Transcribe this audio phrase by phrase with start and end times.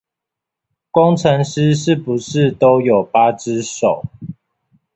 [0.89, 4.01] 工程師是不是都有八隻手